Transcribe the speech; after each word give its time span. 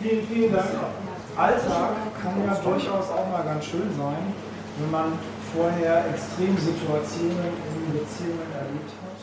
Vielen, 0.00 0.26
vielen 0.28 0.52
Dank. 0.52 0.68
Alltag 1.36 1.90
kann 2.22 2.44
ja 2.46 2.54
durchaus 2.54 3.10
auch 3.10 3.28
mal 3.30 3.42
ganz 3.42 3.64
schön 3.64 3.90
sein, 3.96 4.32
wenn 4.78 4.90
man 4.90 5.18
vorher 5.54 6.04
Extremsituationen 6.10 7.52
in 7.74 7.92
Beziehungen 7.92 8.52
erlebt 8.54 8.90
hat. 9.02 9.18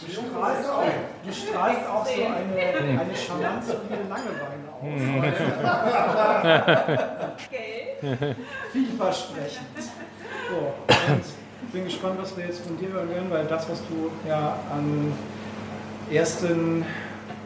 Du 0.00 0.12
strahlst 0.12 0.70
auch, 0.70 0.84
du 1.24 1.32
strahlst 1.32 1.88
auch 1.88 2.06
so 2.06 2.12
eine, 2.12 3.00
eine 3.00 3.16
charmante 3.16 3.80
Langeweile 4.08 4.68
aus. 4.80 5.00
Vielversprechend. 8.72 9.78
So, 10.50 10.56
und 11.12 11.24
ich 11.66 11.72
bin 11.72 11.84
gespannt, 11.84 12.18
was 12.20 12.36
wir 12.36 12.46
jetzt 12.46 12.60
von 12.66 12.76
dir 12.78 12.88
hören 12.88 13.10
werden, 13.10 13.30
weil 13.30 13.44
das, 13.46 13.68
was 13.68 13.80
du 13.88 14.10
ja 14.28 14.56
an 14.70 15.12
ersten 16.10 16.84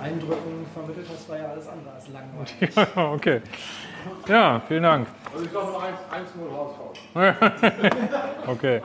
Eindrücken 0.03 0.67
vermittelt 0.73 1.07
hast, 1.13 1.29
war 1.29 1.39
ja 1.39 1.49
alles 1.49 1.69
andere 1.69 1.95
als 1.95 2.09
langweilig. 2.09 2.97
okay. 3.15 3.41
Ja, 4.29 4.61
vielen 4.67 4.83
Dank. 4.83 5.09
Also 5.33 5.45
ich 5.45 5.51
glaube 5.51 5.73
noch 5.73 5.83
1-0 5.83 6.51
raushauen. 6.51 6.89
Okay. 8.47 8.81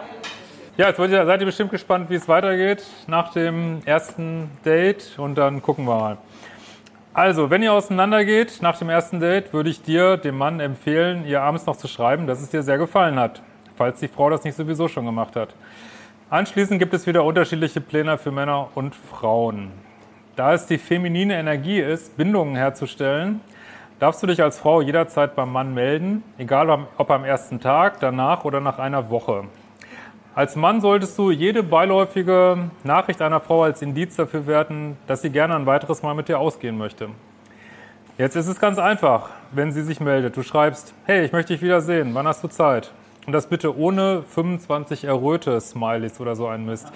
Ja, 0.76 0.88
jetzt 0.88 0.98
seid 0.98 1.40
ihr 1.40 1.46
bestimmt 1.46 1.70
gespannt, 1.70 2.10
wie 2.10 2.16
es 2.16 2.28
weitergeht 2.28 2.84
nach 3.06 3.32
dem 3.32 3.82
ersten 3.86 4.50
Date 4.66 5.18
und 5.18 5.36
dann 5.36 5.62
gucken 5.62 5.86
wir 5.86 5.96
mal. 5.96 6.18
Also, 7.14 7.52
wenn 7.52 7.62
ihr 7.62 7.72
auseinandergeht 7.72 8.58
nach 8.62 8.80
dem 8.80 8.90
ersten 8.90 9.20
Date, 9.20 9.54
würde 9.54 9.70
ich 9.70 9.84
dir, 9.84 10.18
dem 10.18 10.36
Mann, 10.36 10.60
empfehlen, 10.60 11.28
ihr 11.28 11.44
abends 11.44 11.68
noch 11.68 11.78
zu 11.78 11.88
schreiben, 11.88 12.26
dass 12.26 12.42
es 12.42 12.50
dir 12.50 12.64
sehr 12.64 12.80
gefallen 12.80 13.20
hat, 13.20 13.44
falls 13.76 14.00
die 14.00 14.08
Frau 14.08 14.32
das 14.32 14.44
nicht 14.44 14.58
sowieso 14.58 14.88
schon 14.88 15.06
gemacht 15.06 15.36
hat. 15.36 15.54
Anschließend 16.34 16.80
gibt 16.80 16.96
es 16.96 17.06
wieder 17.06 17.24
unterschiedliche 17.26 17.80
Pläne 17.80 18.18
für 18.18 18.32
Männer 18.32 18.70
und 18.74 18.96
Frauen. 18.96 19.72
Da 20.36 20.56
es 20.56 20.66
die 20.66 20.80
feminine 20.80 21.36
Energie 21.36 21.80
ist, 21.80 22.18
Bindungen 22.18 22.56
herzustellen, 22.56 23.40
darfst 24.00 24.24
du 24.24 24.26
dich 24.26 24.42
als 24.42 24.58
Frau 24.58 24.82
jederzeit 24.82 25.36
beim 25.36 25.52
Mann 25.52 25.76
melden, 25.76 26.24
egal 26.40 26.88
ob 26.98 27.12
am 27.12 27.24
ersten 27.24 27.60
Tag, 27.60 28.00
danach 28.00 28.46
oder 28.46 28.62
nach 28.62 28.80
einer 28.80 29.12
Woche. 29.12 29.44
Als 30.34 30.56
Mann 30.56 30.82
solltest 30.82 31.16
du 31.20 31.30
jede 31.30 31.62
beiläufige 31.62 32.72
Nachricht 32.84 33.22
einer 33.22 33.40
Frau 33.40 33.62
als 33.62 33.84
Indiz 33.84 34.16
dafür 34.16 34.48
werten, 34.48 34.98
dass 35.06 35.22
sie 35.22 35.30
gerne 35.30 35.56
ein 35.56 35.68
weiteres 35.68 36.02
Mal 36.02 36.16
mit 36.16 36.30
dir 36.30 36.40
ausgehen 36.40 36.80
möchte. 36.80 37.10
Jetzt 38.18 38.36
ist 38.36 38.48
es 38.48 38.60
ganz 38.60 38.80
einfach, 38.80 39.30
wenn 39.52 39.72
sie 39.72 39.84
sich 39.84 40.00
meldet. 40.00 40.36
Du 40.36 40.42
schreibst, 40.42 40.96
hey, 41.06 41.26
ich 41.26 41.32
möchte 41.32 41.54
dich 41.54 41.62
wiedersehen, 41.62 42.10
wann 42.16 42.28
hast 42.28 42.44
du 42.44 42.48
Zeit? 42.48 42.92
Und 43.26 43.32
das 43.32 43.48
bitte 43.48 43.78
ohne 43.78 44.24
25 44.24 45.06
erröte 45.06 45.60
Smileys 45.62 46.20
oder 46.20 46.36
so 46.36 46.48
ein 46.48 46.66
Mist. 46.66 46.92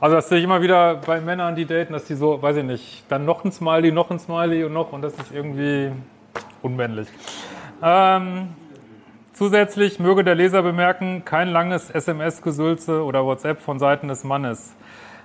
Also 0.00 0.16
das 0.16 0.28
sehe 0.28 0.38
ich 0.38 0.44
immer 0.44 0.62
wieder 0.62 0.94
bei 0.94 1.20
Männern, 1.20 1.54
die 1.54 1.66
daten, 1.66 1.92
dass 1.92 2.06
die 2.06 2.14
so, 2.14 2.40
weiß 2.40 2.56
ich 2.58 2.64
nicht, 2.64 3.04
dann 3.10 3.26
noch 3.26 3.44
ein 3.44 3.52
Smiley, 3.52 3.92
noch 3.92 4.10
ein 4.10 4.18
Smiley 4.18 4.64
und 4.64 4.72
noch 4.72 4.92
und 4.92 5.02
das 5.02 5.12
ist 5.14 5.32
irgendwie 5.32 5.90
unmännlich. 6.62 7.08
Ähm, 7.82 8.54
zusätzlich 9.34 10.00
möge 10.00 10.24
der 10.24 10.34
Leser 10.34 10.62
bemerken, 10.62 11.24
kein 11.26 11.48
langes 11.48 11.90
SMS-Gesülze 11.90 13.04
oder 13.04 13.26
WhatsApp 13.26 13.60
von 13.60 13.78
Seiten 13.78 14.08
des 14.08 14.24
Mannes. 14.24 14.74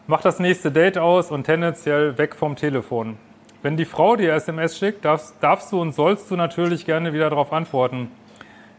Mach 0.05 0.21
das 0.21 0.39
nächste 0.39 0.71
Date 0.71 0.97
aus 0.97 1.31
und 1.31 1.45
tendenziell 1.45 2.17
weg 2.17 2.35
vom 2.35 2.57
Telefon. 2.57 3.17
Wenn 3.61 3.77
die 3.77 3.85
Frau 3.85 4.17
dir 4.17 4.33
SMS 4.33 4.77
schickt, 4.77 5.05
darfst, 5.05 5.35
darfst 5.39 5.71
du 5.71 5.79
und 5.79 5.93
sollst 5.93 6.29
du 6.29 6.35
natürlich 6.35 6.85
gerne 6.85 7.13
wieder 7.13 7.29
darauf 7.29 7.53
antworten. 7.53 8.09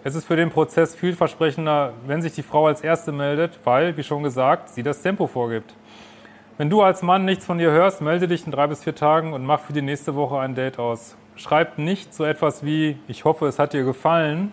Es 0.05 0.17
ist 0.17 0.25
für 0.25 0.35
den 0.35 0.51
Prozess 0.51 0.97
vielversprechender, 0.97 1.93
wenn 2.09 2.23
sich 2.23 2.33
die 2.33 2.43
Frau 2.43 2.67
als 2.67 2.81
Erste 2.81 3.13
meldet, 3.13 3.61
weil, 3.63 3.97
wie 3.97 4.03
schon 4.03 4.25
gesagt, 4.25 4.69
sie 4.71 4.83
das 4.83 5.01
Tempo 5.01 5.29
vorgibt. 5.29 5.75
Wenn 6.59 6.69
du 6.69 6.83
als 6.83 7.03
Mann 7.03 7.25
nichts 7.25 7.47
von 7.47 7.61
ihr 7.61 7.71
hörst, 7.71 8.01
melde 8.01 8.27
dich 8.27 8.45
in 8.45 8.51
drei 8.51 8.67
bis 8.67 8.83
vier 8.83 8.97
Tagen 8.97 9.33
und 9.33 9.47
mach 9.47 9.61
für 9.61 9.73
die 9.73 9.81
nächste 9.81 10.17
Woche 10.17 10.41
ein 10.41 10.57
Date 10.57 10.81
aus. 10.81 11.17
Schreib 11.37 11.79
nicht 11.79 12.13
so 12.15 12.25
etwas 12.25 12.65
wie, 12.65 12.99
ich 13.07 13.25
hoffe, 13.25 13.47
es 13.47 13.61
hat 13.61 13.75
dir 13.75 13.85
gefallen. 13.85 14.51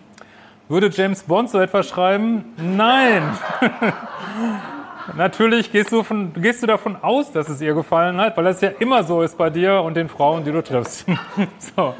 Würde 0.68 0.88
James 0.88 1.24
Bond 1.24 1.50
so 1.50 1.58
etwas 1.58 1.88
schreiben? 1.88 2.44
Nein! 2.56 3.36
Natürlich 5.16 5.72
gehst 5.72 5.90
du, 5.90 6.04
von, 6.04 6.32
gehst 6.32 6.62
du 6.62 6.68
davon 6.68 6.96
aus, 7.02 7.32
dass 7.32 7.48
es 7.48 7.60
ihr 7.60 7.74
gefallen 7.74 8.20
hat, 8.20 8.36
weil 8.36 8.44
das 8.44 8.60
ja 8.60 8.68
immer 8.78 9.02
so 9.02 9.20
ist 9.22 9.36
bei 9.36 9.50
dir 9.50 9.82
und 9.82 9.94
den 9.94 10.08
Frauen, 10.08 10.44
die 10.44 10.52
du 10.52 10.62
triffst. 10.62 11.06
so. 11.58 11.92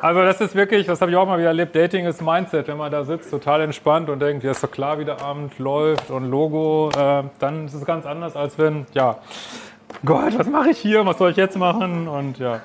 Also 0.00 0.22
das 0.22 0.40
ist 0.40 0.54
wirklich, 0.54 0.86
das 0.86 1.00
habe 1.00 1.10
ich 1.10 1.16
auch 1.16 1.26
mal 1.26 1.38
wieder 1.38 1.48
erlebt, 1.48 1.74
Dating 1.74 2.06
ist 2.06 2.22
Mindset, 2.22 2.68
wenn 2.68 2.76
man 2.76 2.92
da 2.92 3.02
sitzt, 3.02 3.30
total 3.32 3.62
entspannt 3.62 4.08
und 4.08 4.20
denkt, 4.20 4.44
ja 4.44 4.52
ist 4.52 4.62
doch 4.62 4.70
klar, 4.70 5.00
wie 5.00 5.04
der 5.04 5.20
Abend 5.22 5.58
läuft 5.58 6.10
und 6.10 6.30
Logo, 6.30 6.90
äh, 6.96 7.24
dann 7.40 7.66
ist 7.66 7.74
es 7.74 7.84
ganz 7.84 8.06
anders, 8.06 8.36
als 8.36 8.56
wenn, 8.58 8.86
ja, 8.94 9.16
Gott, 10.04 10.38
was 10.38 10.48
mache 10.48 10.70
ich 10.70 10.78
hier, 10.78 11.04
was 11.04 11.18
soll 11.18 11.32
ich 11.32 11.36
jetzt 11.36 11.56
machen 11.56 12.06
und 12.06 12.38
ja. 12.38 12.60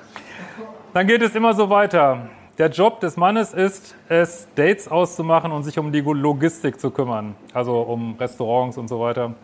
Dann 0.92 1.08
geht 1.08 1.22
es 1.22 1.34
immer 1.34 1.54
so 1.54 1.70
weiter. 1.70 2.28
Der 2.58 2.68
Job 2.68 3.00
des 3.00 3.16
Mannes 3.16 3.52
ist 3.52 3.96
es, 4.08 4.46
Dates 4.54 4.88
auszumachen 4.88 5.50
und 5.50 5.64
sich 5.64 5.76
um 5.76 5.90
die 5.90 6.02
Logistik 6.02 6.78
zu 6.78 6.92
kümmern, 6.92 7.34
also 7.52 7.80
um 7.80 8.14
Restaurants 8.14 8.78
und 8.78 8.86
so 8.86 9.00
weiter. 9.00 9.34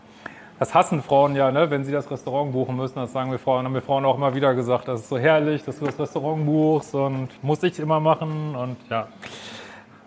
Das 0.61 0.75
hassen 0.75 1.01
Frauen 1.01 1.35
ja, 1.35 1.49
ne? 1.49 1.71
wenn 1.71 1.83
sie 1.83 1.91
das 1.91 2.11
Restaurant 2.11 2.51
buchen 2.51 2.75
müssen. 2.75 2.93
Das 2.99 3.11
sagen 3.11 3.31
wir 3.31 3.39
Frauen, 3.39 3.65
haben 3.65 3.73
wir 3.73 3.81
Frauen 3.81 4.05
auch 4.05 4.15
immer 4.15 4.35
wieder 4.35 4.53
gesagt. 4.53 4.87
Das 4.87 4.99
ist 4.99 5.09
so 5.09 5.17
herrlich, 5.17 5.63
dass 5.63 5.79
du 5.79 5.85
das 5.85 5.97
Restaurant 5.97 6.45
buchst 6.45 6.93
und 6.93 7.29
muss 7.41 7.63
ich 7.63 7.79
immer 7.79 7.99
machen 7.99 8.55
und 8.55 8.77
ja. 8.87 9.07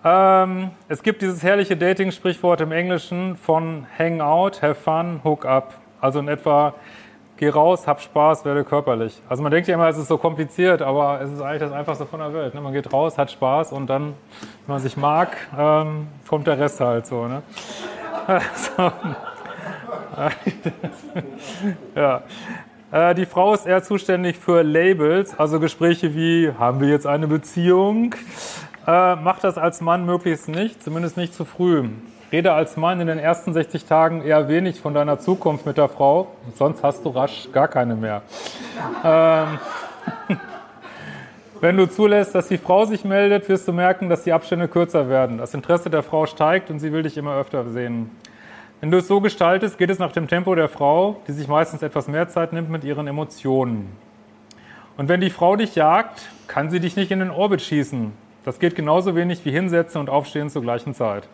Ähm, 0.04 0.70
es 0.86 1.02
gibt 1.02 1.22
dieses 1.22 1.42
herrliche 1.42 1.76
Dating-Sprichwort 1.76 2.60
im 2.60 2.70
Englischen 2.70 3.34
von 3.34 3.84
Hang 3.98 4.20
out, 4.20 4.62
have 4.62 4.76
fun, 4.76 5.22
hook 5.24 5.44
up. 5.44 5.74
Also 6.00 6.20
in 6.20 6.28
etwa, 6.28 6.74
geh 7.36 7.48
raus, 7.48 7.88
hab 7.88 8.00
Spaß, 8.00 8.44
werde 8.44 8.62
körperlich. 8.62 9.20
Also 9.28 9.42
man 9.42 9.50
denkt 9.50 9.66
ja 9.66 9.74
immer, 9.74 9.88
es 9.88 9.98
ist 9.98 10.06
so 10.06 10.18
kompliziert, 10.18 10.82
aber 10.82 11.20
es 11.20 11.32
ist 11.32 11.40
eigentlich 11.40 11.62
das 11.62 11.72
Einfachste 11.72 12.06
von 12.06 12.20
der 12.20 12.32
Welt. 12.32 12.54
Ne? 12.54 12.60
Man 12.60 12.72
geht 12.72 12.92
raus, 12.92 13.18
hat 13.18 13.32
Spaß 13.32 13.72
und 13.72 13.88
dann, 13.88 14.14
wenn 14.66 14.74
man 14.74 14.78
sich 14.78 14.96
mag, 14.96 15.36
ähm, 15.58 16.06
kommt 16.28 16.46
der 16.46 16.60
Rest 16.60 16.78
halt 16.78 17.08
so. 17.08 17.26
Ne? 17.26 17.42
so. 18.54 18.92
ja. 21.94 22.22
Äh, 22.90 23.14
die 23.14 23.26
Frau 23.26 23.54
ist 23.54 23.66
eher 23.66 23.82
zuständig 23.82 24.36
für 24.36 24.62
Labels, 24.62 25.38
also 25.38 25.60
Gespräche 25.60 26.14
wie, 26.14 26.52
haben 26.58 26.80
wir 26.80 26.88
jetzt 26.88 27.06
eine 27.06 27.26
Beziehung? 27.26 28.14
Äh, 28.86 29.16
macht 29.16 29.44
das 29.44 29.58
als 29.58 29.80
Mann 29.80 30.06
möglichst 30.06 30.48
nicht, 30.48 30.82
zumindest 30.82 31.16
nicht 31.16 31.34
zu 31.34 31.44
früh. 31.44 31.88
Rede 32.30 32.52
als 32.52 32.76
Mann 32.76 33.00
in 33.00 33.06
den 33.06 33.18
ersten 33.18 33.52
60 33.52 33.84
Tagen 33.84 34.22
eher 34.22 34.48
wenig 34.48 34.80
von 34.80 34.94
deiner 34.94 35.18
Zukunft 35.18 35.66
mit 35.66 35.76
der 35.76 35.88
Frau, 35.88 36.28
sonst 36.56 36.82
hast 36.82 37.04
du 37.04 37.10
rasch 37.10 37.48
gar 37.52 37.68
keine 37.68 37.94
mehr. 37.94 38.22
Ähm, 39.04 39.58
Wenn 41.60 41.76
du 41.76 41.88
zulässt, 41.88 42.34
dass 42.34 42.48
die 42.48 42.58
Frau 42.58 42.84
sich 42.84 43.04
meldet, 43.04 43.48
wirst 43.48 43.66
du 43.66 43.72
merken, 43.72 44.08
dass 44.10 44.22
die 44.24 44.32
Abstände 44.32 44.68
kürzer 44.68 45.08
werden. 45.08 45.38
Das 45.38 45.54
Interesse 45.54 45.88
der 45.88 46.02
Frau 46.02 46.26
steigt 46.26 46.68
und 46.68 46.78
sie 46.78 46.92
will 46.92 47.02
dich 47.02 47.16
immer 47.16 47.36
öfter 47.36 47.64
sehen. 47.70 48.10
Wenn 48.80 48.90
du 48.90 48.98
es 48.98 49.08
so 49.08 49.20
gestaltest, 49.20 49.78
geht 49.78 49.90
es 49.90 49.98
nach 49.98 50.12
dem 50.12 50.28
Tempo 50.28 50.54
der 50.54 50.68
Frau, 50.68 51.20
die 51.26 51.32
sich 51.32 51.48
meistens 51.48 51.82
etwas 51.82 52.08
mehr 52.08 52.28
Zeit 52.28 52.52
nimmt 52.52 52.70
mit 52.70 52.84
ihren 52.84 53.06
Emotionen. 53.06 53.96
Und 54.96 55.08
wenn 55.08 55.20
die 55.20 55.30
Frau 55.30 55.56
dich 55.56 55.74
jagt, 55.74 56.28
kann 56.46 56.70
sie 56.70 56.80
dich 56.80 56.96
nicht 56.96 57.10
in 57.10 57.20
den 57.20 57.30
Orbit 57.30 57.62
schießen. 57.62 58.12
Das 58.44 58.58
geht 58.58 58.74
genauso 58.74 59.16
wenig 59.16 59.44
wie 59.44 59.50
hinsetzen 59.50 60.00
und 60.00 60.10
aufstehen 60.10 60.50
zur 60.50 60.62
gleichen 60.62 60.94
Zeit. 60.94 61.28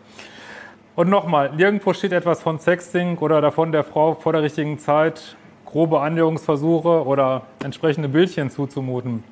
Und 0.95 1.09
nochmal, 1.09 1.51
nirgendwo 1.55 1.93
steht 1.93 2.11
etwas 2.11 2.41
von 2.41 2.59
Sexting 2.59 3.17
oder 3.17 3.41
davon, 3.41 3.71
der 3.71 3.83
Frau 3.83 4.15
vor 4.15 4.33
der 4.33 4.43
richtigen 4.43 4.79
Zeit 4.79 5.35
grobe 5.65 6.01
Annäherungsversuche 6.01 7.05
oder 7.05 7.43
entsprechende 7.63 8.09
Bildchen 8.09 8.49
zuzumuten. 8.49 9.23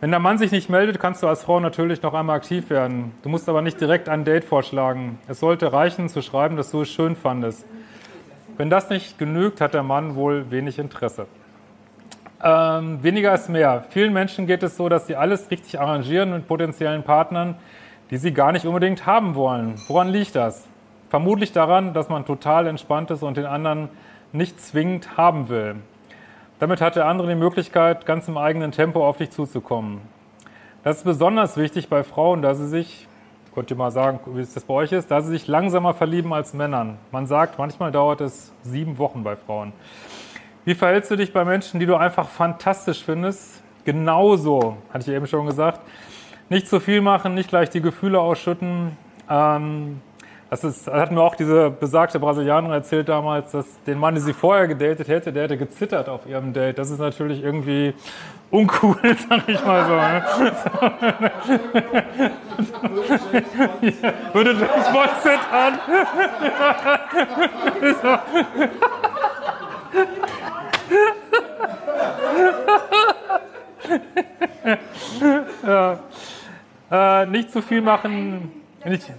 Wenn 0.00 0.10
der 0.10 0.20
Mann 0.20 0.38
sich 0.38 0.52
nicht 0.52 0.70
meldet, 0.70 1.00
kannst 1.00 1.24
du 1.24 1.26
als 1.26 1.42
Frau 1.42 1.58
natürlich 1.58 2.02
noch 2.02 2.14
einmal 2.14 2.36
aktiv 2.36 2.70
werden. 2.70 3.12
Du 3.24 3.28
musst 3.28 3.48
aber 3.48 3.62
nicht 3.62 3.80
direkt 3.80 4.08
ein 4.08 4.24
Date 4.24 4.44
vorschlagen. 4.44 5.18
Es 5.26 5.40
sollte 5.40 5.72
reichen, 5.72 6.08
zu 6.08 6.22
schreiben, 6.22 6.56
dass 6.56 6.70
du 6.70 6.82
es 6.82 6.88
schön 6.88 7.16
fandest. 7.16 7.66
Wenn 8.56 8.70
das 8.70 8.90
nicht 8.90 9.18
genügt, 9.18 9.60
hat 9.60 9.74
der 9.74 9.82
Mann 9.82 10.14
wohl 10.14 10.52
wenig 10.52 10.78
Interesse. 10.78 11.26
Ähm, 12.44 13.02
weniger 13.02 13.34
ist 13.34 13.48
mehr. 13.48 13.86
Vielen 13.90 14.12
Menschen 14.12 14.46
geht 14.46 14.62
es 14.62 14.76
so, 14.76 14.88
dass 14.88 15.08
sie 15.08 15.16
alles 15.16 15.50
richtig 15.50 15.80
arrangieren 15.80 16.30
mit 16.30 16.46
potenziellen 16.46 17.02
Partnern, 17.02 17.56
die 18.12 18.18
sie 18.18 18.32
gar 18.32 18.52
nicht 18.52 18.66
unbedingt 18.66 19.04
haben 19.04 19.34
wollen. 19.34 19.74
Woran 19.88 20.10
liegt 20.10 20.36
das? 20.36 20.68
Vermutlich 21.08 21.50
daran, 21.50 21.92
dass 21.92 22.08
man 22.08 22.24
total 22.24 22.68
entspannt 22.68 23.10
ist 23.10 23.24
und 23.24 23.36
den 23.36 23.46
anderen 23.46 23.88
nicht 24.30 24.60
zwingend 24.60 25.16
haben 25.16 25.48
will. 25.48 25.74
Damit 26.58 26.80
hat 26.80 26.96
der 26.96 27.06
andere 27.06 27.28
die 27.28 27.36
Möglichkeit, 27.36 28.04
ganz 28.04 28.26
im 28.26 28.36
eigenen 28.36 28.72
Tempo 28.72 29.06
auf 29.06 29.18
dich 29.18 29.30
zuzukommen. 29.30 30.00
Das 30.82 30.98
ist 30.98 31.04
besonders 31.04 31.56
wichtig 31.56 31.88
bei 31.88 32.02
Frauen, 32.02 32.42
da 32.42 32.54
sie 32.54 32.66
sich, 32.66 33.06
könnt 33.54 33.70
ihr 33.70 33.76
mal 33.76 33.92
sagen, 33.92 34.18
wie 34.26 34.40
es 34.40 34.54
das 34.54 34.64
bei 34.64 34.74
euch 34.74 34.90
ist, 34.90 35.10
da 35.10 35.20
sie 35.20 35.30
sich 35.30 35.46
langsamer 35.46 35.94
verlieben 35.94 36.32
als 36.32 36.54
Männern. 36.54 36.98
Man 37.12 37.26
sagt, 37.26 37.58
manchmal 37.58 37.92
dauert 37.92 38.20
es 38.20 38.52
sieben 38.62 38.98
Wochen 38.98 39.22
bei 39.22 39.36
Frauen. 39.36 39.72
Wie 40.64 40.74
verhältst 40.74 41.10
du 41.12 41.16
dich 41.16 41.32
bei 41.32 41.44
Menschen, 41.44 41.78
die 41.78 41.86
du 41.86 41.94
einfach 41.94 42.28
fantastisch 42.28 43.04
findest? 43.04 43.62
Genauso, 43.84 44.78
hatte 44.92 45.10
ich 45.10 45.16
eben 45.16 45.26
schon 45.28 45.46
gesagt. 45.46 45.80
Nicht 46.48 46.68
zu 46.68 46.80
viel 46.80 47.00
machen, 47.02 47.34
nicht 47.34 47.50
gleich 47.50 47.70
die 47.70 47.80
Gefühle 47.80 48.18
ausschütten. 48.18 48.96
Ähm, 49.30 50.00
das, 50.50 50.64
ist, 50.64 50.86
das 50.86 50.94
hat 50.94 51.12
mir 51.12 51.20
auch 51.20 51.34
diese 51.34 51.70
besagte 51.70 52.18
Brasilianerin 52.18 52.74
erzählt 52.74 53.08
damals, 53.08 53.52
dass 53.52 53.66
den 53.86 53.98
Mann, 53.98 54.14
den 54.14 54.22
sie 54.22 54.32
vorher 54.32 54.66
gedatet 54.66 55.08
hätte, 55.08 55.32
der 55.32 55.44
hätte 55.44 55.58
gezittert 55.58 56.08
auf 56.08 56.26
ihrem 56.26 56.52
Date. 56.52 56.78
Das 56.78 56.90
ist 56.90 56.98
natürlich 56.98 57.42
irgendwie 57.42 57.94
uncool, 58.50 58.96
sag 59.28 59.48
ich 59.48 59.64
mal 59.64 59.84
so. 59.84 59.94
Ne? 59.94 60.22
Würde 64.32 64.52
James 64.52 64.92
Bond 64.92 65.10
zittern? 65.22 65.78
ja. 75.66 76.00
Äh, 76.90 77.26
nicht 77.26 77.52
zu 77.52 77.60
viel 77.60 77.82
machen. 77.82 78.50
Nicht, 78.84 79.10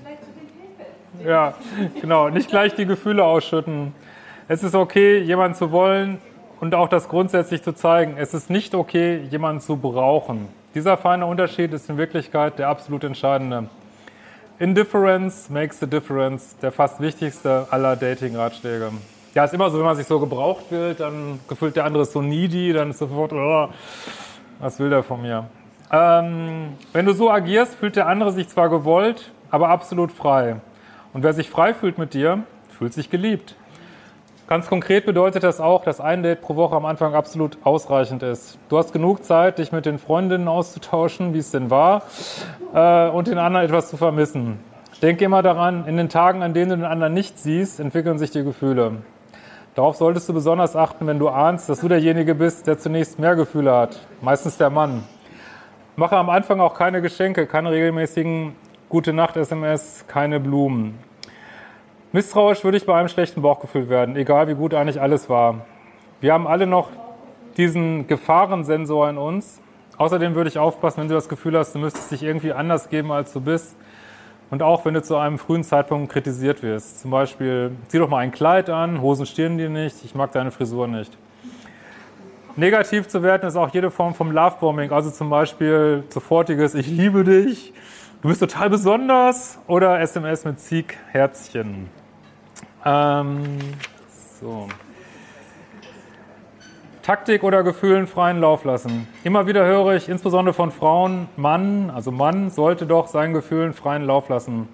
ja, 1.25 1.54
genau. 2.01 2.30
Nicht 2.30 2.50
gleich 2.50 2.75
die 2.75 2.86
Gefühle 2.86 3.24
ausschütten. 3.24 3.94
Es 4.48 4.63
ist 4.63 4.75
okay, 4.75 5.19
jemanden 5.19 5.56
zu 5.56 5.71
wollen 5.71 6.19
und 6.60 6.75
auch 6.75 6.89
das 6.89 7.07
grundsätzlich 7.10 7.63
zu 7.63 7.74
zeigen. 7.74 8.16
Es 8.18 8.33
ist 8.33 8.50
nicht 8.50 8.75
okay, 8.75 9.18
jemanden 9.30 9.62
zu 9.62 9.77
brauchen. 9.77 10.48
Dieser 10.75 10.98
feine 10.98 11.25
Unterschied 11.25 11.74
ist 11.74 11.89
in 11.89 11.98
Wirklichkeit 11.98 12.60
der 12.60 12.68
absolut 12.68 13.04
entscheidende. 13.04 13.69
Indifference 14.60 15.50
makes 15.50 15.80
the 15.80 15.88
difference, 15.88 16.57
der 16.62 16.71
fast 16.71 17.00
wichtigste 17.00 17.68
aller 17.71 17.95
Dating-Ratschläge. 17.95 18.92
Ja, 19.33 19.45
ist 19.45 19.54
immer 19.54 19.69
so, 19.69 19.77
wenn 19.77 19.86
man 19.86 19.95
sich 19.95 20.07
so 20.07 20.19
gebraucht 20.19 20.66
will, 20.69 20.95
dann 20.95 21.39
gefühlt 21.48 21.75
der 21.75 21.86
andere 21.86 22.04
so 22.06 22.21
needy, 22.21 22.74
dann 22.74 22.89
ist 22.89 23.00
sofort, 23.00 23.31
oh, 23.31 23.69
was 24.60 24.80
will 24.80 24.89
der 24.89 25.04
von 25.04 25.21
mir? 25.21 25.45
Ähm, 25.92 26.74
wenn 26.92 27.06
du 27.06 27.13
so 27.13 27.31
agierst, 27.31 27.75
fühlt 27.75 27.95
der 27.95 28.07
andere 28.07 28.31
sich 28.31 28.50
zwar 28.50 28.69
gewollt, 28.69 29.31
aber 29.50 29.69
absolut 29.69 30.12
frei. 30.12 30.57
Und 31.13 31.23
wer 31.23 31.33
sich 31.33 31.50
frei 31.50 31.73
fühlt 31.73 31.97
mit 31.97 32.13
dir, 32.13 32.44
fühlt 32.77 32.94
sich 32.94 33.09
geliebt. 33.09 33.56
Ganz 34.47 34.67
konkret 34.67 35.06
bedeutet 35.06 35.44
das 35.44 35.59
auch, 35.59 35.83
dass 35.83 36.01
ein 36.01 36.23
Date 36.23 36.41
pro 36.41 36.56
Woche 36.56 36.75
am 36.75 36.85
Anfang 36.85 37.13
absolut 37.13 37.59
ausreichend 37.63 38.23
ist. 38.23 38.57
Du 38.69 38.79
hast 38.79 38.94
genug 38.94 39.23
Zeit, 39.23 39.59
dich 39.59 39.71
mit 39.71 39.85
den 39.85 40.00
Freundinnen 40.00 40.47
auszutauschen, 40.47 41.35
wie 41.35 41.38
es 41.38 41.51
denn 41.51 41.69
war, 41.69 42.01
äh, 42.73 43.09
und 43.09 43.27
den 43.27 43.38
anderen 43.38 43.67
etwas 43.67 43.89
zu 43.89 43.97
vermissen. 43.97 44.59
Denke 45.03 45.23
immer 45.23 45.44
daran, 45.44 45.85
in 45.85 45.97
den 45.97 46.09
Tagen, 46.09 46.41
an 46.41 46.53
denen 46.53 46.71
du 46.71 46.77
den 46.77 46.85
anderen 46.85 47.13
nicht 47.13 47.38
siehst, 47.38 47.79
entwickeln 47.79 48.17
sich 48.17 48.31
die 48.31 48.44
Gefühle. 48.44 49.03
Darauf 49.75 49.95
solltest 49.95 50.27
du 50.27 50.33
besonders 50.33 50.75
achten, 50.75 51.06
wenn 51.06 51.19
du 51.19 51.29
ahnst, 51.29 51.69
dass 51.69 51.81
du 51.81 51.88
derjenige 51.88 52.33
bist, 52.33 52.65
der 52.65 52.79
zunächst 52.79 53.19
mehr 53.19 53.35
Gefühle 53.35 53.71
hat. 53.71 54.00
Meistens 54.19 54.57
der 54.57 54.71
Mann. 54.71 55.03
Mache 55.95 56.17
am 56.17 56.29
Anfang 56.29 56.59
auch 56.59 56.73
keine 56.73 57.01
Geschenke, 57.01 57.45
keine 57.45 57.71
regelmäßigen 57.71 58.56
Gute 58.89 59.13
Nacht 59.13 59.38
SMS, 59.38 60.06
keine 60.07 60.39
Blumen. 60.39 60.97
Misstrauisch 62.12 62.63
würde 62.63 62.75
ich 62.75 62.88
bei 62.88 62.95
einem 62.95 63.07
schlechten 63.07 63.44
Bauchgefühl 63.44 63.88
werden, 63.88 64.15
egal 64.15 64.47
wie 64.47 64.56
gut 64.56 64.74
eigentlich 64.74 65.00
alles 65.00 65.30
war. 65.30 65.68
Wir 66.21 66.33
haben 66.33 66.47
alle 66.47 66.65
noch 66.65 66.89
diesen 67.56 68.07
Gefahrensensor 68.07 69.07
in 69.07 69.19
uns. 69.19 69.62
Außerdem 69.97 70.33
würde 70.33 70.50
ich 70.50 70.57
aufpassen, 70.57 71.01
wenn 71.01 71.07
du 71.07 71.13
das 71.13 71.30
Gefühl 71.30 71.56
hast, 71.56 71.75
du 71.75 71.77
müsstest 71.77 72.09
dich 72.09 72.24
irgendwie 72.24 72.51
anders 72.51 72.89
geben, 72.89 73.12
als 73.12 73.31
du 73.31 73.41
bist. 73.41 73.77
Und 74.50 74.63
auch 74.63 74.83
wenn 74.86 74.95
du 74.95 75.03
zu 75.03 75.18
einem 75.18 75.38
frühen 75.38 75.63
Zeitpunkt 75.63 76.12
kritisiert 76.12 76.63
wirst. 76.63 77.01
Zum 77.01 77.12
Beispiel, 77.12 77.74
zieh 77.89 78.00
doch 78.00 78.09
mal 78.09 78.18
ein 78.18 78.31
Kleid 78.31 78.71
an, 78.71 79.03
Hosen 79.03 79.27
stehen 79.27 79.59
dir 79.59 79.69
nicht, 79.69 80.03
ich 80.03 80.15
mag 80.15 80.31
deine 80.31 80.50
Frisur 80.50 80.88
nicht. 80.88 81.15
Negativ 82.56 83.07
zu 83.07 83.21
werten 83.21 83.45
ist 83.45 83.56
auch 83.56 83.71
jede 83.71 83.92
Form 83.92 84.15
vom 84.15 84.31
Lovebombing, 84.31 84.92
also 84.92 85.12
zum 85.12 85.30
Beispiel 85.30 86.06
sofortiges 86.09 86.74
Ich 86.74 86.88
liebe 86.88 87.24
dich, 87.24 87.71
du 88.21 88.27
bist 88.27 88.39
total 88.39 88.69
besonders 88.69 89.60
oder 89.68 90.00
SMS 90.00 90.45
mit 90.45 90.60
Sieg 90.60 90.98
Herzchen. 91.12 91.89
Ähm, 92.86 93.60
so. 94.39 94.68
Taktik 97.01 97.44
oder 97.44 97.63
Gefühlen 97.63 98.07
freien 98.07 98.39
Lauf 98.39 98.66
lassen. 98.66 99.07
Immer 99.24 99.48
wieder 99.48 99.66
höre 99.66 99.95
ich, 99.95 100.10
insbesondere 100.10 100.54
von 100.54 100.71
Frauen, 100.71 101.27
Mann, 101.38 101.89
also 101.89 102.12
Mann 102.12 102.51
sollte 102.51 102.86
doch 102.86 103.07
seinen 103.07 103.33
Gefühlen 103.33 103.74
freien 103.74 104.04
Lauf 104.04 104.30
lassen. 104.30 104.68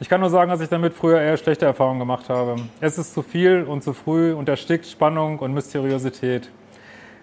Ich 0.00 0.08
kann 0.08 0.20
nur 0.20 0.30
sagen, 0.30 0.50
dass 0.50 0.62
ich 0.62 0.70
damit 0.70 0.94
früher 0.94 1.20
eher 1.20 1.36
schlechte 1.36 1.66
Erfahrungen 1.66 1.98
gemacht 1.98 2.30
habe. 2.30 2.56
Es 2.80 2.96
ist 2.96 3.12
zu 3.12 3.22
viel 3.22 3.64
und 3.64 3.84
zu 3.84 3.92
früh 3.92 4.32
und 4.32 4.48
erstickt 4.48 4.86
Spannung 4.86 5.38
und 5.38 5.52
Mysteriosität. 5.52 6.50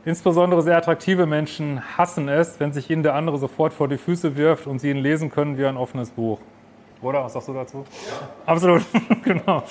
Insbesondere 0.07 0.61
sehr 0.61 0.77
attraktive 0.77 1.25
Menschen 1.25 1.81
hassen 1.97 2.29
es, 2.29 2.61
wenn 2.61 2.71
sich 2.71 2.89
ihnen 2.89 3.03
der 3.03 3.13
andere 3.13 3.37
sofort 3.37 3.73
vor 3.73 3.89
die 3.89 3.97
Füße 3.97 4.37
wirft 4.37 4.65
und 4.65 4.79
sie 4.79 4.89
ihn 4.89 4.99
lesen 4.99 5.29
können 5.29 5.57
wie 5.57 5.65
ein 5.65 5.75
offenes 5.75 6.11
Buch. 6.11 6.39
Oder? 7.01 7.25
Was 7.25 7.33
sagst 7.33 7.49
du 7.49 7.53
dazu? 7.53 7.83
Absolut, 8.45 8.83
genau. 9.25 9.63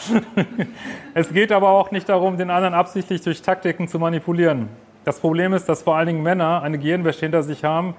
Es 1.15 1.33
geht 1.33 1.53
aber 1.53 1.71
auch 1.71 1.91
nicht 1.91 2.07
darum, 2.11 2.37
den 2.37 2.51
anderen 2.51 2.75
absichtlich 2.75 3.23
durch 3.23 3.41
Taktiken 3.41 3.89
zu 3.89 3.99
manipulieren. 3.99 4.69
Das 5.07 5.21
Problem 5.21 5.55
ist, 5.55 5.71
dass 5.71 5.81
vor 5.81 5.97
allen 5.97 6.09
Dingen 6.09 6.23
Männer 6.23 6.61
eine 6.61 6.79
Gehirnwäsche 6.79 7.21
hinter 7.21 7.43
sich 7.43 7.65
haben, 7.65 7.95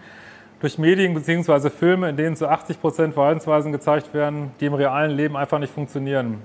durch 0.59 0.77
Medien 0.77 1.15
bzw. 1.15 1.71
Filme, 1.71 2.07
in 2.07 2.17
denen 2.17 2.35
zu 2.35 2.47
80 2.47 2.79
Prozent 2.79 3.13
Verhaltensweisen 3.15 3.71
gezeigt 3.71 4.13
werden, 4.13 4.51
die 4.59 4.67
im 4.67 4.75
realen 4.75 5.09
Leben 5.09 5.35
einfach 5.35 5.57
nicht 5.57 5.73
funktionieren. 5.73 6.43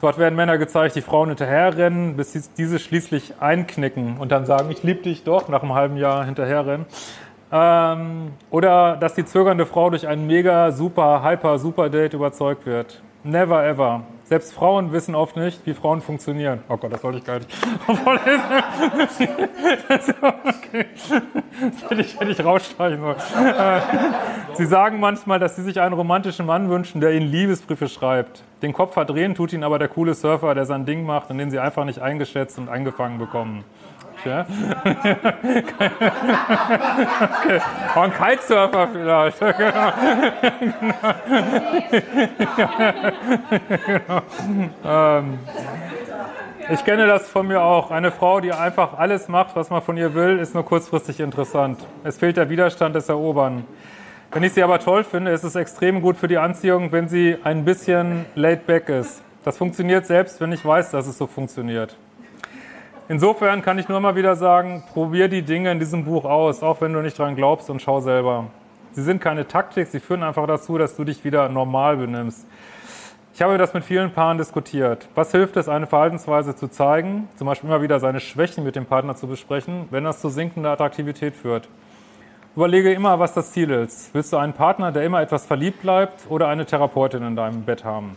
Dort 0.00 0.18
werden 0.18 0.34
Männer 0.34 0.56
gezeigt, 0.56 0.96
die 0.96 1.02
Frauen 1.02 1.28
hinterherrennen, 1.28 2.16
bis 2.16 2.50
diese 2.56 2.78
schließlich 2.78 3.34
einknicken 3.40 4.16
und 4.18 4.32
dann 4.32 4.46
sagen, 4.46 4.70
ich 4.70 4.82
liebe 4.82 5.02
dich 5.02 5.24
doch, 5.24 5.48
nach 5.48 5.62
einem 5.62 5.74
halben 5.74 5.96
Jahr 5.96 6.24
hinterherrennen. 6.24 6.86
Ähm, 7.52 8.32
oder 8.50 8.96
dass 8.96 9.14
die 9.14 9.24
zögernde 9.24 9.66
Frau 9.66 9.90
durch 9.90 10.06
ein 10.06 10.26
mega, 10.26 10.72
super, 10.72 11.22
hyper, 11.22 11.58
super 11.58 11.90
Date 11.90 12.14
überzeugt 12.14 12.64
wird. 12.64 13.02
Never 13.24 13.64
ever. 13.66 14.02
Selbst 14.30 14.54
Frauen 14.54 14.92
wissen 14.92 15.16
oft 15.16 15.36
nicht, 15.36 15.66
wie 15.66 15.74
Frauen 15.74 16.00
funktionieren. 16.00 16.60
Oh 16.68 16.76
Gott, 16.76 16.92
das 16.92 17.02
wollte 17.02 17.18
ich 17.18 17.24
gar 17.24 17.40
nicht. 17.40 17.50
das, 19.88 20.14
okay. 20.20 20.86
das 21.60 21.90
hätte 21.90 22.00
ich, 22.00 22.20
hätte 22.20 22.30
ich 22.30 22.44
rausstreichen 22.44 23.00
sollen. 23.00 23.16
Äh, 23.16 23.80
sie 24.54 24.66
sagen 24.66 25.00
manchmal, 25.00 25.40
dass 25.40 25.56
sie 25.56 25.64
sich 25.64 25.80
einen 25.80 25.94
romantischen 25.94 26.46
Mann 26.46 26.70
wünschen, 26.70 27.00
der 27.00 27.10
ihnen 27.10 27.26
Liebesbriefe 27.26 27.88
schreibt. 27.88 28.44
Den 28.62 28.72
Kopf 28.72 28.94
verdrehen 28.94 29.34
tut 29.34 29.52
ihnen 29.52 29.64
aber 29.64 29.80
der 29.80 29.88
coole 29.88 30.14
Surfer, 30.14 30.54
der 30.54 30.64
sein 30.64 30.86
Ding 30.86 31.04
macht 31.04 31.30
und 31.30 31.38
den 31.38 31.50
sie 31.50 31.58
einfach 31.58 31.84
nicht 31.84 31.98
eingeschätzt 31.98 32.56
und 32.56 32.68
eingefangen 32.68 33.18
bekommen. 33.18 33.64
Ja? 34.24 34.40
ein 37.94 38.12
Kitesurfer 38.12 38.88
vielleicht. 38.88 39.38
genau. 43.86 44.22
ähm, 44.84 45.38
ich 46.72 46.84
kenne 46.84 47.06
das 47.06 47.28
von 47.28 47.48
mir 47.48 47.62
auch. 47.62 47.90
Eine 47.90 48.12
Frau, 48.12 48.40
die 48.40 48.52
einfach 48.52 48.96
alles 48.96 49.28
macht, 49.28 49.56
was 49.56 49.70
man 49.70 49.82
von 49.82 49.96
ihr 49.96 50.14
will, 50.14 50.38
ist 50.38 50.54
nur 50.54 50.64
kurzfristig 50.64 51.18
interessant. 51.20 51.80
Es 52.04 52.18
fehlt 52.18 52.36
der 52.36 52.48
Widerstand 52.48 52.94
des 52.94 53.08
Erobern. 53.08 53.64
Wenn 54.32 54.44
ich 54.44 54.52
sie 54.52 54.62
aber 54.62 54.78
toll 54.78 55.02
finde, 55.02 55.32
ist 55.32 55.42
es 55.42 55.56
extrem 55.56 56.00
gut 56.00 56.16
für 56.16 56.28
die 56.28 56.38
Anziehung, 56.38 56.92
wenn 56.92 57.08
sie 57.08 57.36
ein 57.42 57.64
bisschen 57.64 58.24
laid 58.36 58.66
back 58.66 58.88
ist. 58.88 59.22
Das 59.44 59.58
funktioniert 59.58 60.06
selbst, 60.06 60.40
wenn 60.40 60.52
ich 60.52 60.64
weiß, 60.64 60.92
dass 60.92 61.08
es 61.08 61.18
so 61.18 61.26
funktioniert. 61.26 61.96
Insofern 63.10 63.60
kann 63.62 63.76
ich 63.76 63.88
nur 63.88 63.98
mal 63.98 64.14
wieder 64.14 64.36
sagen, 64.36 64.84
probier 64.92 65.26
die 65.26 65.42
Dinge 65.42 65.72
in 65.72 65.80
diesem 65.80 66.04
Buch 66.04 66.24
aus, 66.24 66.62
auch 66.62 66.80
wenn 66.80 66.92
du 66.92 67.00
nicht 67.00 67.18
dran 67.18 67.34
glaubst 67.34 67.68
und 67.68 67.82
schau 67.82 67.98
selber. 67.98 68.46
Sie 68.92 69.02
sind 69.02 69.20
keine 69.20 69.48
Taktik, 69.48 69.88
sie 69.88 69.98
führen 69.98 70.22
einfach 70.22 70.46
dazu, 70.46 70.78
dass 70.78 70.94
du 70.94 71.02
dich 71.02 71.24
wieder 71.24 71.48
normal 71.48 71.96
benimmst. 71.96 72.46
Ich 73.34 73.42
habe 73.42 73.58
das 73.58 73.74
mit 73.74 73.82
vielen 73.82 74.12
Paaren 74.12 74.38
diskutiert. 74.38 75.08
Was 75.16 75.32
hilft 75.32 75.56
es, 75.56 75.68
eine 75.68 75.88
Verhaltensweise 75.88 76.54
zu 76.54 76.68
zeigen, 76.68 77.28
zum 77.34 77.48
Beispiel 77.48 77.68
immer 77.68 77.82
wieder 77.82 77.98
seine 77.98 78.20
Schwächen 78.20 78.62
mit 78.62 78.76
dem 78.76 78.86
Partner 78.86 79.16
zu 79.16 79.26
besprechen, 79.26 79.88
wenn 79.90 80.04
das 80.04 80.20
zu 80.20 80.28
sinkender 80.28 80.70
Attraktivität 80.70 81.34
führt? 81.34 81.68
Überlege 82.54 82.92
immer, 82.92 83.18
was 83.18 83.34
das 83.34 83.50
Ziel 83.50 83.70
ist. 83.70 84.14
Willst 84.14 84.32
du 84.32 84.36
einen 84.36 84.52
Partner, 84.52 84.92
der 84.92 85.02
immer 85.02 85.20
etwas 85.20 85.46
verliebt 85.46 85.82
bleibt 85.82 86.30
oder 86.30 86.46
eine 86.46 86.64
Therapeutin 86.64 87.24
in 87.24 87.34
deinem 87.34 87.64
Bett 87.64 87.84
haben? 87.84 88.16